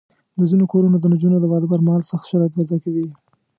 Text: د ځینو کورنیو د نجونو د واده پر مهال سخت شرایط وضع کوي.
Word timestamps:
د 0.37 0.39
ځینو 0.49 0.65
کورنیو 0.71 1.01
د 1.01 1.05
نجونو 1.13 1.37
د 1.39 1.45
واده 1.51 1.67
پر 1.71 1.81
مهال 1.85 2.01
سخت 2.11 2.25
شرایط 2.31 2.53
وضع 2.55 2.77
کوي. 2.85 3.07